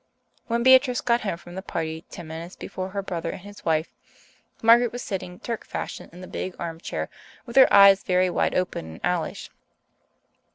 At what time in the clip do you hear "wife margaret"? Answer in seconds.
3.63-4.91